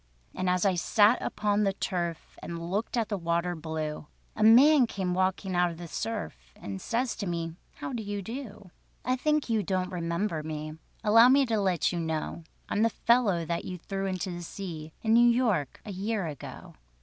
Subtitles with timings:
[0.33, 4.87] And as I sat upon the turf, And looked at the water blue, A man
[4.87, 8.71] came walking out of the surf, And says to me: "How do you do?
[9.05, 13.45] "I think you don't remember me, Allow me to let you know I'm the fellow
[13.45, 16.77] that you threw into the sea— In New York—a year ago.